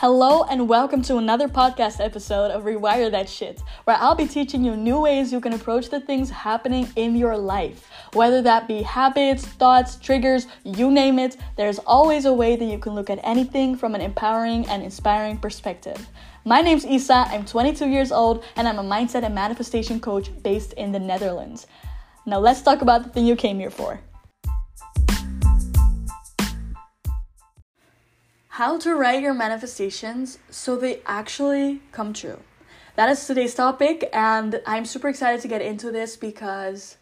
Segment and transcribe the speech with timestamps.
[0.00, 4.62] Hello and welcome to another podcast episode of Rewire That Shit, where I'll be teaching
[4.62, 7.90] you new ways you can approach the things happening in your life.
[8.12, 12.78] Whether that be habits, thoughts, triggers, you name it, there's always a way that you
[12.78, 16.06] can look at anything from an empowering and inspiring perspective.
[16.44, 20.74] My name's Isa, I'm 22 years old, and I'm a mindset and manifestation coach based
[20.74, 21.66] in the Netherlands.
[22.24, 24.00] Now let's talk about the thing you came here for.
[28.58, 32.40] How to write your manifestations so they actually come true.
[32.96, 36.96] That is today's topic, and I'm super excited to get into this because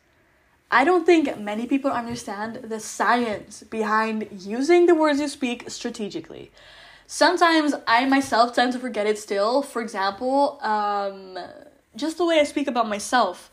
[0.70, 6.50] I don't think many people understand the science behind using the words you speak strategically.
[7.06, 9.62] Sometimes I myself tend to forget it still.
[9.62, 11.38] For example, um,
[11.96, 13.50] just the way I speak about myself.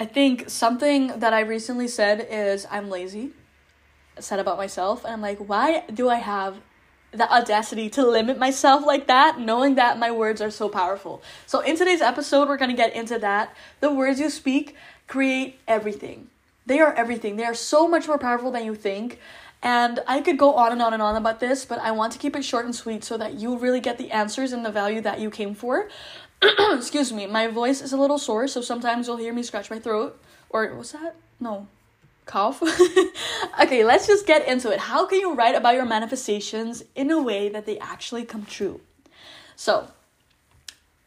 [0.00, 3.30] I think something that I recently said is I'm lazy.
[4.18, 6.56] Said about myself, and I'm like, why do I have
[7.12, 11.22] the audacity to limit myself like that, knowing that my words are so powerful.
[11.46, 13.54] So, in today's episode, we're going to get into that.
[13.80, 16.28] The words you speak create everything.
[16.66, 17.36] They are everything.
[17.36, 19.18] They are so much more powerful than you think.
[19.62, 22.18] And I could go on and on and on about this, but I want to
[22.18, 25.00] keep it short and sweet so that you really get the answers and the value
[25.02, 25.88] that you came for.
[26.42, 29.78] Excuse me, my voice is a little sore, so sometimes you'll hear me scratch my
[29.78, 30.18] throat.
[30.48, 31.16] Or, what's that?
[31.38, 31.66] No,
[32.30, 32.62] cough.
[33.60, 34.78] okay, let's just get into it.
[34.78, 38.80] How can you write about your manifestations in a way that they actually come true?
[39.56, 39.88] So,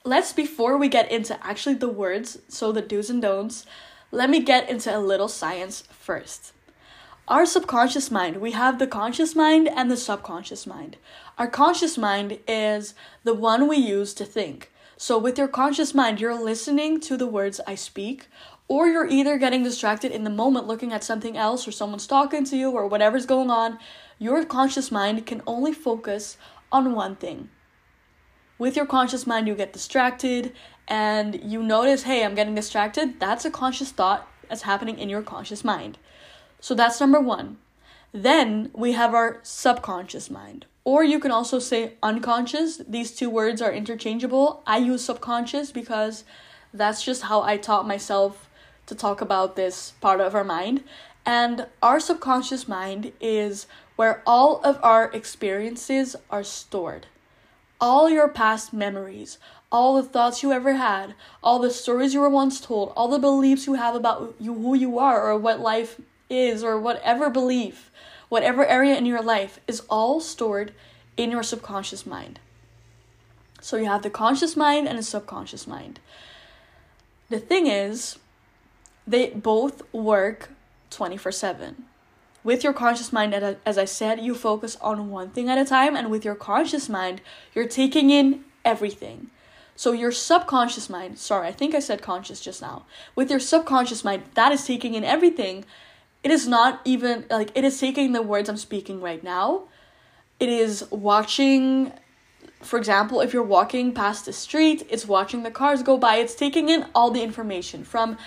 [0.03, 3.66] let's before we get into actually the words, so the do's and don'ts,
[4.11, 6.51] let me get into a little science first.
[7.27, 10.97] Our subconscious mind, we have the conscious mind and the subconscious mind.
[11.38, 14.69] Our conscious mind is the one we use to think.
[14.97, 18.27] So, with your conscious mind, you're listening to the words I speak,
[18.73, 22.43] or you're either getting distracted in the moment looking at something else or someone's talking
[22.43, 23.77] to you or whatever's going on,
[24.17, 26.38] your conscious mind can only focus
[26.71, 27.51] on one thing.
[28.57, 30.53] With your conscious mind, you get distracted
[30.88, 33.19] and you notice, hey, I'm getting distracted.
[33.19, 36.00] That's a conscious thought that's happening in your conscious mind.
[36.59, 37.59] So that's number one.
[38.11, 40.66] Then we have our subconscious mind.
[40.84, 42.81] Or you can also say unconscious.
[42.88, 44.63] These two words are interchangeable.
[44.66, 46.23] I use subconscious because
[46.73, 48.50] that's just how I taught myself
[48.88, 50.83] to talk about this part of our mind.
[51.25, 57.07] And our subconscious mind is where all of our experiences are stored.
[57.79, 59.38] All your past memories,
[59.72, 63.19] all the thoughts you ever had, all the stories you were once told, all the
[63.19, 65.99] beliefs you have about you who you are or what life
[66.29, 67.91] is or whatever belief,
[68.29, 70.73] whatever area in your life is all stored
[71.17, 72.39] in your subconscious mind.
[73.61, 75.99] So you have the conscious mind and the subconscious mind.
[77.29, 78.17] The thing is,
[79.08, 80.50] they both work
[80.90, 81.84] 24 7.
[82.44, 85.96] With your conscious mind, as I said, you focus on one thing at a time,
[85.96, 87.22] and with your conscious mind,
[87.56, 89.30] you're taking in everything.
[89.75, 92.86] So, your subconscious mind, sorry, I think I said conscious just now.
[93.16, 95.66] With your subconscious mind, that is taking in everything.
[96.22, 99.64] It is not even like it is taking the words I'm speaking right now.
[100.40, 101.94] It is watching,
[102.62, 106.35] for example, if you're walking past the street, it's watching the cars go by, it's
[106.35, 108.18] taking in all the information from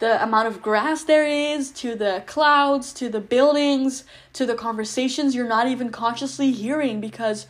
[0.00, 5.34] the amount of grass there is, to the clouds, to the buildings, to the conversations
[5.34, 7.46] you're not even consciously hearing because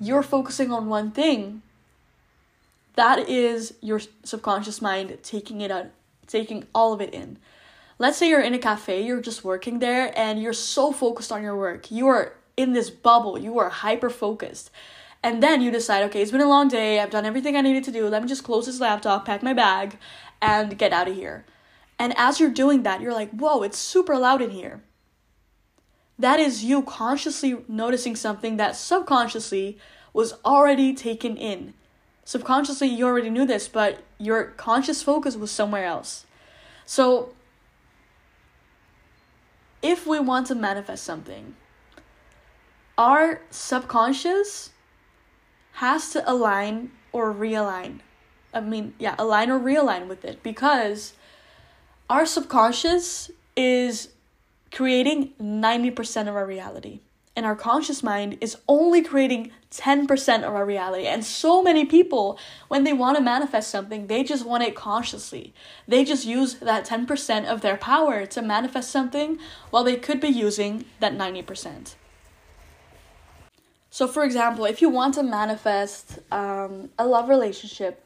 [0.00, 1.62] you're focusing on one thing.
[2.96, 5.86] That is your subconscious mind taking it out,
[6.26, 7.38] taking all of it in.
[7.98, 11.42] Let's say you're in a cafe, you're just working there, and you're so focused on
[11.42, 11.92] your work.
[11.92, 14.70] You are in this bubble, you are hyper focused.
[15.22, 17.84] And then you decide, okay, it's been a long day, I've done everything I needed
[17.84, 19.96] to do, let me just close this laptop, pack my bag,
[20.42, 21.44] and get out of here.
[21.98, 24.82] And as you're doing that, you're like, whoa, it's super loud in here.
[26.18, 29.78] That is you consciously noticing something that subconsciously
[30.12, 31.74] was already taken in.
[32.24, 36.24] Subconsciously, you already knew this, but your conscious focus was somewhere else.
[36.86, 37.34] So,
[39.82, 41.54] if we want to manifest something,
[42.96, 44.70] our subconscious
[45.72, 48.00] has to align or realign.
[48.54, 51.14] I mean, yeah, align or realign with it because
[52.08, 54.08] our subconscious is
[54.72, 57.00] creating 90% of our reality.
[57.36, 61.06] And our conscious mind is only creating 10% of our reality.
[61.06, 65.52] And so many people, when they want to manifest something, they just want it consciously.
[65.88, 69.38] They just use that 10% of their power to manifest something
[69.70, 71.94] while they could be using that 90%.
[73.90, 78.04] So, for example, if you want to manifest um, a love relationship,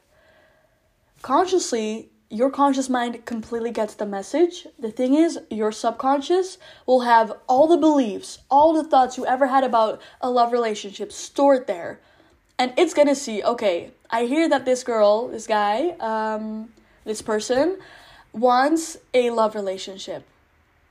[1.21, 4.67] consciously your conscious mind completely gets the message.
[4.77, 9.47] The thing is, your subconscious will have all the beliefs, all the thoughts you ever
[9.47, 11.99] had about a love relationship stored there.
[12.59, 16.69] and it's gonna see okay i hear that this girl this guy um
[17.05, 17.77] this person
[18.33, 20.23] wants a love relationship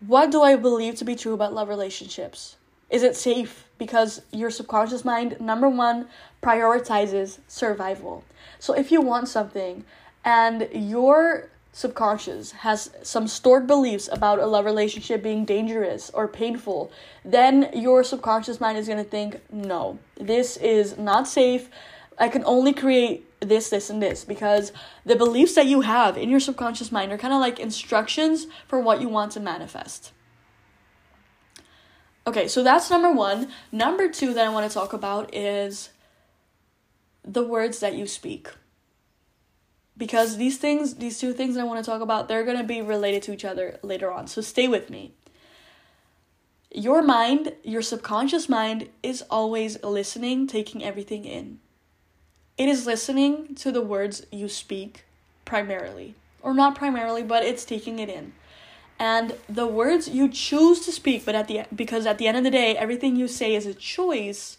[0.07, 2.57] what do i believe to be true about love relationships
[2.91, 6.09] is it safe because your subconscious mind number one
[6.43, 8.25] prioritizes survival
[8.59, 9.85] so if you want something
[10.25, 16.91] and your subconscious has some stored beliefs about a love relationship being dangerous or painful,
[17.25, 21.71] then your subconscious mind is going to think, no, this is not safe.
[22.19, 24.73] I can only create this, this, and this because
[25.05, 28.81] the beliefs that you have in your subconscious mind are kind of like instructions for
[28.81, 30.13] what you want to manifest.
[32.27, 33.49] Okay, so that's number one.
[33.71, 35.91] Number two that I want to talk about is
[37.25, 38.49] the words that you speak
[39.99, 42.81] because these things, these two things I want to talk about, they're going to be
[42.81, 44.29] related to each other later on.
[44.29, 45.13] So stay with me.
[46.73, 51.59] Your mind, your subconscious mind, is always listening, taking everything in.
[52.57, 55.05] It is listening to the words you speak
[55.45, 58.33] primarily, or not primarily, but it's taking it in.
[58.99, 62.45] And the words you choose to speak, but at the because at the end of
[62.45, 64.59] the day, everything you say is a choice.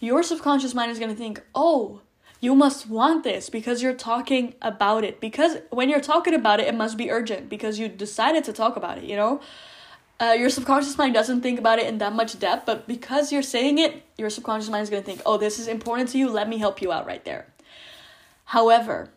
[0.00, 2.00] Your subconscious mind is going to think, "Oh,
[2.40, 5.20] you must want this because you're talking about it.
[5.20, 8.76] Because when you're talking about it, it must be urgent because you decided to talk
[8.76, 9.40] about it, you know?
[10.18, 13.42] Uh, your subconscious mind doesn't think about it in that much depth, but because you're
[13.42, 16.28] saying it, your subconscious mind is going to think, oh, this is important to you,
[16.28, 17.46] let me help you out right there.
[18.46, 19.10] However,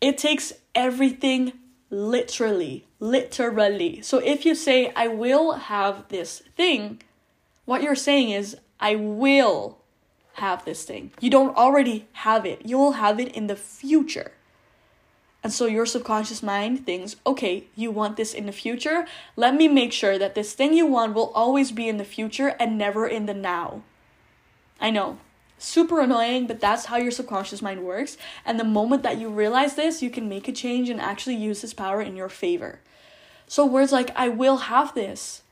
[0.00, 1.52] it takes everything
[1.90, 4.00] literally, literally.
[4.02, 7.02] So if you say, I will have this thing,
[7.64, 9.79] what you're saying is, I will
[10.34, 11.12] have this thing.
[11.20, 14.32] You don't already have it, you will have it in the future.
[15.42, 19.06] And so your subconscious mind thinks, okay, you want this in the future.
[19.36, 22.54] Let me make sure that this thing you want will always be in the future
[22.60, 23.82] and never in the now.
[24.78, 25.18] I know,
[25.56, 28.18] super annoying, but that's how your subconscious mind works.
[28.44, 31.62] And the moment that you realize this, you can make a change and actually use
[31.62, 32.80] this power in your favor.
[33.46, 35.42] So words like, I will have this,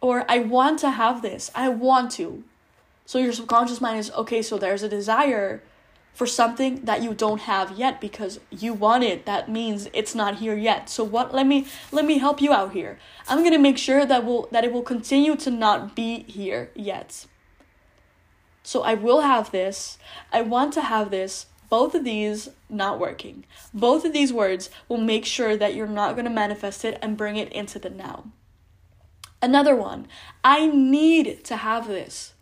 [0.00, 2.42] or I want to have this, I want to.
[3.06, 5.62] So your subconscious mind is okay, so there's a desire
[6.14, 9.26] for something that you don't have yet because you want it.
[9.26, 10.88] That means it's not here yet.
[10.88, 12.98] So what let me let me help you out here.
[13.28, 16.70] I'm going to make sure that will that it will continue to not be here
[16.74, 17.26] yet.
[18.62, 19.98] So I will have this.
[20.32, 21.46] I want to have this.
[21.68, 23.44] Both of these not working.
[23.72, 27.16] Both of these words will make sure that you're not going to manifest it and
[27.16, 28.26] bring it into the now.
[29.42, 30.06] Another one.
[30.44, 32.33] I need to have this.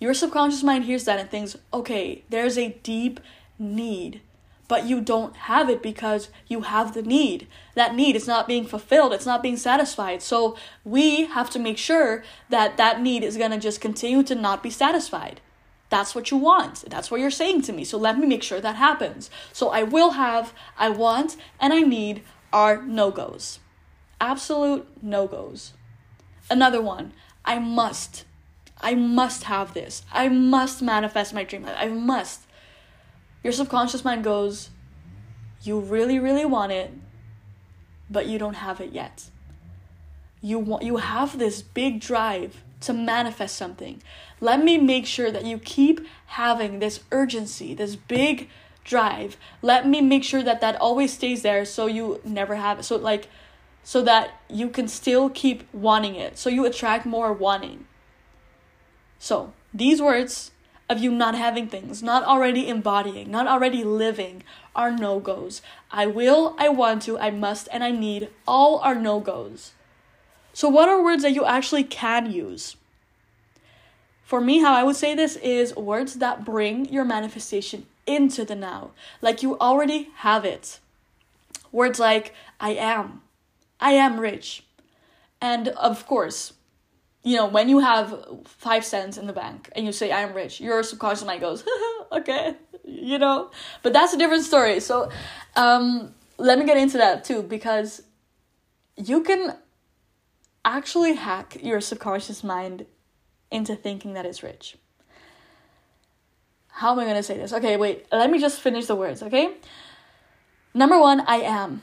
[0.00, 3.20] Your subconscious mind hears that and thinks, okay, there's a deep
[3.58, 4.22] need,
[4.66, 7.46] but you don't have it because you have the need.
[7.74, 10.22] That need is not being fulfilled, it's not being satisfied.
[10.22, 14.34] So we have to make sure that that need is going to just continue to
[14.34, 15.42] not be satisfied.
[15.90, 16.88] That's what you want.
[16.88, 17.84] That's what you're saying to me.
[17.84, 19.28] So let me make sure that happens.
[19.52, 22.22] So I will have, I want, and I need
[22.52, 23.58] are no goes.
[24.20, 25.74] Absolute no goes.
[26.48, 27.12] Another one,
[27.44, 28.24] I must.
[28.82, 30.02] I must have this.
[30.12, 31.62] I must manifest my dream.
[31.64, 31.76] Life.
[31.78, 32.42] I must.
[33.42, 34.70] Your subconscious mind goes,
[35.62, 36.92] You really, really want it,
[38.10, 39.24] but you don't have it yet.
[40.42, 44.02] You want you have this big drive to manifest something.
[44.40, 48.48] Let me make sure that you keep having this urgency, this big
[48.84, 49.36] drive.
[49.60, 52.84] Let me make sure that that always stays there so you never have it.
[52.84, 53.28] So like
[53.82, 56.38] so that you can still keep wanting it.
[56.38, 57.86] So you attract more wanting.
[59.20, 60.50] So, these words
[60.88, 64.42] of you not having things, not already embodying, not already living,
[64.74, 65.60] are no goes.
[65.90, 69.72] I will, I want to, I must, and I need all are no goes.
[70.54, 72.76] So, what are words that you actually can use?
[74.24, 78.56] For me, how I would say this is words that bring your manifestation into the
[78.56, 80.80] now, like you already have it.
[81.70, 83.20] Words like, I am,
[83.80, 84.64] I am rich.
[85.42, 86.54] And of course,
[87.22, 90.60] you know, when you have five cents in the bank and you say, I'm rich,
[90.60, 91.64] your subconscious mind goes,
[92.12, 93.50] okay, you know,
[93.82, 94.80] but that's a different story.
[94.80, 95.10] So,
[95.56, 98.02] um, let me get into that too, because
[98.96, 99.56] you can
[100.64, 102.86] actually hack your subconscious mind
[103.50, 104.76] into thinking that it's rich.
[106.68, 107.52] How am I going to say this?
[107.52, 109.54] Okay, wait, let me just finish the words, okay?
[110.72, 111.82] Number one, I am.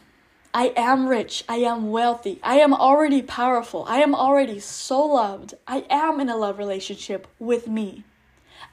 [0.58, 1.44] I am rich.
[1.48, 2.40] I am wealthy.
[2.42, 3.86] I am already powerful.
[3.88, 5.54] I am already so loved.
[5.68, 8.06] I am in a love relationship with me.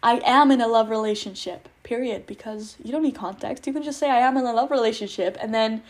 [0.03, 2.25] I am in a love relationship, period.
[2.25, 3.67] Because you don't need context.
[3.67, 5.37] You can just say, I am in a love relationship.
[5.39, 5.83] And then,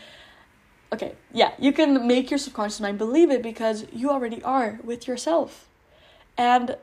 [0.92, 5.06] okay, yeah, you can make your subconscious mind believe it because you already are with
[5.06, 5.68] yourself.
[6.36, 6.76] And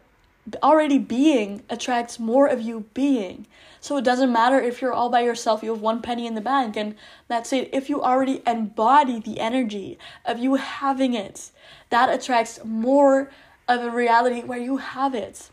[0.61, 3.45] already being attracts more of you being.
[3.79, 6.41] So it doesn't matter if you're all by yourself, you have one penny in the
[6.41, 6.95] bank, and
[7.27, 7.69] that's it.
[7.73, 11.51] If you already embody the energy of you having it,
[11.89, 13.31] that attracts more
[13.67, 15.49] of a reality where you have it.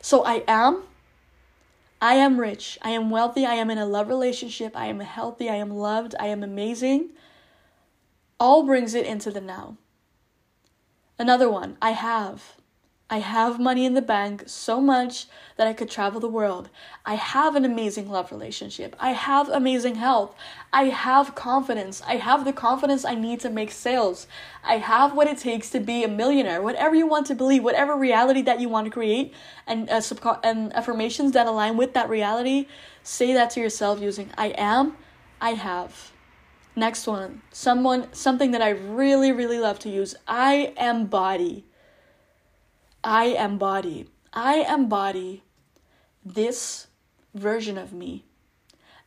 [0.00, 0.82] So I am.
[2.00, 2.78] I am rich.
[2.82, 3.46] I am wealthy.
[3.46, 4.76] I am in a love relationship.
[4.76, 5.48] I am healthy.
[5.48, 6.14] I am loved.
[6.18, 7.10] I am amazing.
[8.40, 9.76] All brings it into the now.
[11.18, 12.56] Another one, I have.
[13.12, 15.26] I have money in the bank so much
[15.58, 16.70] that I could travel the world.
[17.04, 18.96] I have an amazing love relationship.
[18.98, 20.34] I have amazing health.
[20.72, 22.00] I have confidence.
[22.06, 24.26] I have the confidence I need to make sales.
[24.64, 26.62] I have what it takes to be a millionaire.
[26.62, 29.34] Whatever you want to believe, whatever reality that you want to create,
[29.66, 32.66] and uh, subco- and affirmations that align with that reality,
[33.02, 34.96] say that to yourself using I am,
[35.38, 36.12] I have.
[36.74, 40.14] Next one, someone something that I really really love to use.
[40.26, 41.66] I am body.
[43.04, 44.08] I embody.
[44.32, 45.42] I embody
[46.24, 46.86] this
[47.34, 48.24] version of me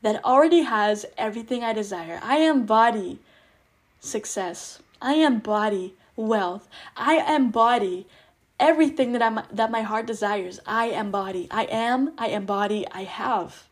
[0.01, 2.19] that already has everything I desire.
[2.21, 3.19] I embody
[3.99, 4.79] success.
[5.01, 6.67] I embody wealth.
[6.95, 8.05] I embody
[8.59, 10.59] everything that I'm that my heart desires.
[10.65, 11.47] I embody.
[11.49, 13.63] I am, I embody, I have.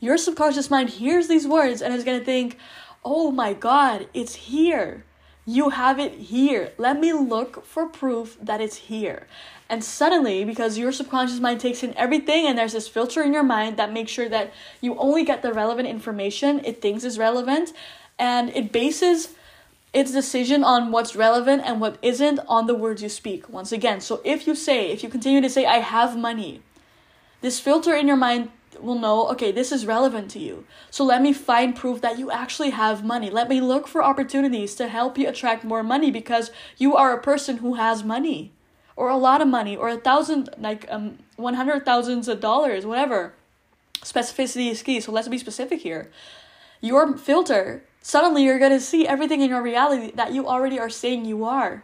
[0.00, 2.58] Your subconscious mind hears these words and is going to think,
[3.04, 5.04] "Oh my god, it's here."
[5.46, 6.72] You have it here.
[6.78, 9.26] Let me look for proof that it's here.
[9.68, 13.42] And suddenly, because your subconscious mind takes in everything and there's this filter in your
[13.42, 17.72] mind that makes sure that you only get the relevant information it thinks is relevant,
[18.18, 19.34] and it bases
[19.92, 23.48] its decision on what's relevant and what isn't on the words you speak.
[23.48, 26.62] Once again, so if you say, if you continue to say, I have money,
[27.42, 30.64] this filter in your mind will know, okay, this is relevant to you.
[30.90, 33.30] So let me find proof that you actually have money.
[33.30, 37.22] Let me look for opportunities to help you attract more money because you are a
[37.22, 38.52] person who has money
[38.96, 43.34] or a lot of money or a thousand, like um, 100 thousands of dollars, whatever.
[44.02, 45.00] Specificity is key.
[45.00, 46.10] So let's be specific here.
[46.80, 50.90] Your filter, suddenly you're going to see everything in your reality that you already are
[50.90, 51.82] saying you are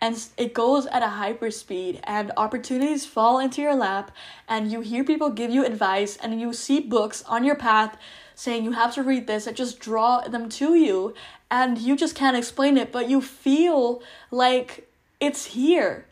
[0.00, 4.10] and it goes at a hyper speed and opportunities fall into your lap
[4.48, 7.96] and you hear people give you advice and you see books on your path
[8.34, 11.14] saying you have to read this that just draw them to you
[11.50, 14.88] and you just can't explain it but you feel like
[15.20, 16.06] it's here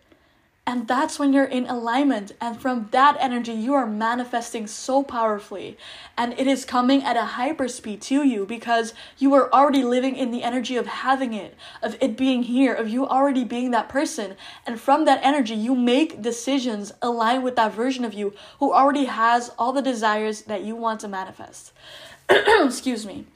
[0.66, 2.33] and that's when you're in alignment.
[2.40, 5.76] And from that energy, you are manifesting so powerfully.
[6.16, 10.30] And it is coming at a hyperspeed to you because you are already living in
[10.30, 14.37] the energy of having it, of it being here, of you already being that person.
[14.66, 19.04] And from that energy, you make decisions aligned with that version of you who already
[19.04, 21.73] has all the desires that you want to manifest.
[22.30, 23.26] Excuse me.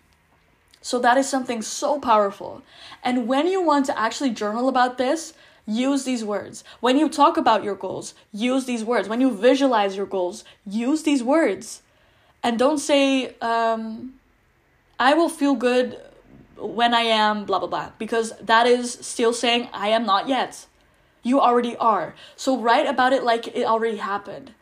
[0.81, 2.63] So that is something so powerful.
[3.05, 5.35] And when you want to actually journal about this,
[5.69, 6.65] use these words.
[6.81, 9.09] When you talk about your goals, use these words.
[9.09, 11.83] When you visualize your goals, use these words.
[12.43, 14.15] And don't say, um,
[14.99, 16.01] I will feel good
[16.57, 20.67] when I am blah blah blah, because that is still saying, I am not yet.
[21.23, 22.15] You already are.
[22.35, 24.55] So write about it like it already happened.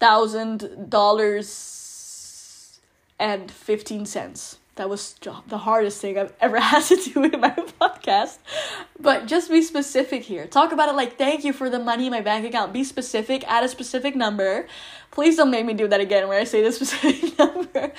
[0.00, 2.80] thousand dollars
[3.18, 5.14] and 15 cents that was
[5.48, 8.38] the hardest thing I've ever had to do in my podcast.
[8.98, 10.46] But just be specific here.
[10.46, 12.72] Talk about it like, thank you for the money in my bank account.
[12.72, 14.66] Be specific, add a specific number.
[15.10, 17.92] Please don't make me do that again where I say the specific number.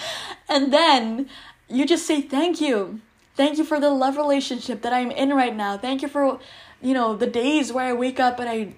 [0.50, 1.30] And then
[1.70, 3.00] you just say, thank you.
[3.36, 5.78] Thank you for the love relationship that I'm in right now.
[5.78, 6.40] Thank you for,
[6.82, 8.74] you know, the days where I wake up and I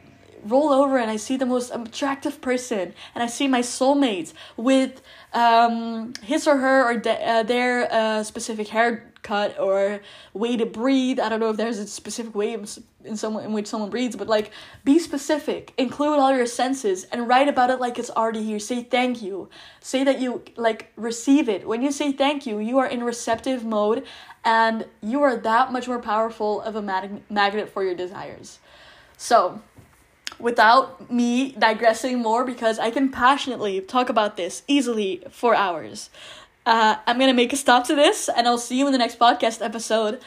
[0.49, 5.01] roll over and I see the most attractive person and I see my soulmates with
[5.33, 10.01] um, his or her or de- uh, their uh, specific haircut or
[10.33, 11.19] way to breathe.
[11.19, 14.27] I don't know if there's a specific way in someone in which someone breathes, but
[14.27, 14.51] like
[14.83, 15.73] be specific.
[15.77, 18.59] Include all your senses and write about it like it's already here.
[18.59, 19.49] Say thank you.
[19.79, 21.67] Say that you like receive it.
[21.67, 24.05] When you say thank you, you are in receptive mode
[24.43, 28.59] and you are that much more powerful of a mag- magnet for your desires.
[29.17, 29.61] So,
[30.39, 36.09] without me digressing more because I can passionately talk about this easily for hours.
[36.65, 39.19] Uh, I'm gonna make a stop to this and I'll see you in the next
[39.19, 40.19] podcast episode.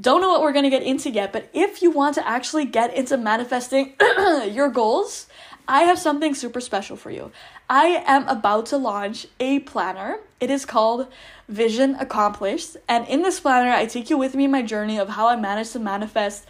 [0.00, 2.94] Don't know what we're gonna get into yet, but if you want to actually get
[2.94, 3.94] into manifesting
[4.50, 5.26] your goals
[5.66, 7.32] I have something super special for you.
[7.70, 10.18] I am about to launch a planner.
[10.38, 11.06] It is called
[11.48, 12.76] Vision Accomplished.
[12.86, 15.72] And in this planner, I take you with me my journey of how I managed
[15.72, 16.44] to manifest.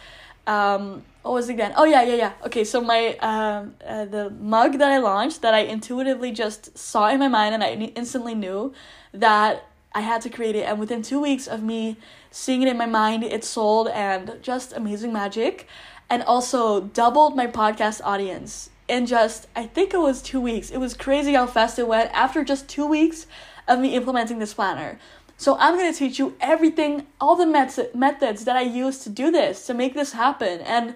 [0.47, 1.73] Um, what was it again?
[1.75, 2.33] Oh, yeah, yeah, yeah.
[2.45, 7.09] Okay, so my um, uh, the mug that I launched that I intuitively just saw
[7.09, 8.73] in my mind and I instantly knew
[9.11, 10.67] that I had to create it.
[10.67, 11.97] And within two weeks of me
[12.29, 15.67] seeing it in my mind, it sold and just amazing magic.
[16.09, 20.69] And also doubled my podcast audience in just, I think it was two weeks.
[20.69, 23.25] It was crazy how fast it went after just two weeks
[23.67, 24.99] of me implementing this planner.
[25.37, 29.09] So I'm going to teach you everything, all the met- methods that I use to
[29.09, 30.61] do this, to make this happen.
[30.61, 30.95] And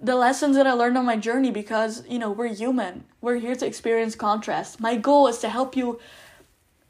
[0.00, 3.04] the lessons that I learned on my journey because, you know, we're human.
[3.20, 4.80] We're here to experience contrast.
[4.80, 6.00] My goal is to help you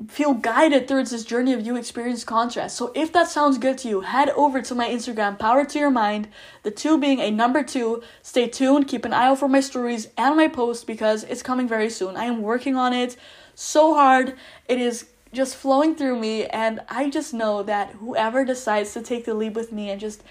[0.09, 2.77] feel guided through this journey of you experience contrast.
[2.77, 5.91] So if that sounds good to you, head over to my Instagram, Power to Your
[5.91, 6.29] Mind,
[6.63, 8.03] the two being a number two.
[8.23, 11.69] Stay tuned, keep an eye out for my stories and my posts because it's coming
[11.69, 12.17] very soon.
[12.17, 13.17] I am working on it
[13.55, 14.35] so hard.
[14.69, 19.25] It is just flowing through me, and I just know that whoever decides to take
[19.25, 20.23] the leap with me and just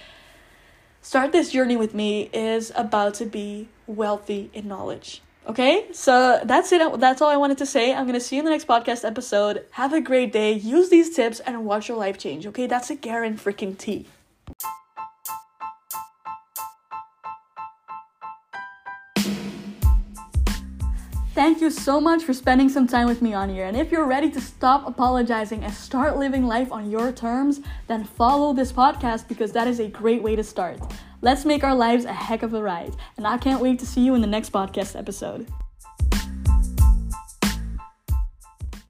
[1.02, 5.22] start this journey with me is about to be wealthy in knowledge.
[5.46, 7.00] Okay, so that's it.
[7.00, 7.94] That's all I wanted to say.
[7.94, 9.66] I'm gonna see you in the next podcast episode.
[9.72, 10.54] Have a great day.
[10.54, 12.48] Use these tips and watch your life change.
[12.48, 14.08] Okay, that's a Garen freaking T.
[21.34, 23.66] Thank you so much for spending some time with me on here.
[23.66, 28.04] And if you're ready to stop apologizing and start living life on your terms, then
[28.04, 30.80] follow this podcast because that is a great way to start.
[31.22, 32.96] Let's make our lives a heck of a ride.
[33.18, 35.48] And I can't wait to see you in the next podcast episode.